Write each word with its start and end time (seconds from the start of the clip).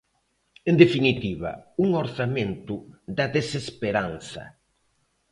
En 0.71 0.75
definitiva, 0.83 1.51
un 1.85 1.89
orzamento 2.03 2.75
da 3.17 3.25
desesperanza. 3.37 4.43